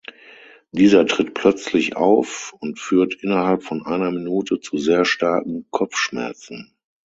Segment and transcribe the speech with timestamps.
[0.71, 6.73] Dieser tritt plötzlich auf und führt innerhalb von einer Minute zu sehr starken Kopfschmerzen.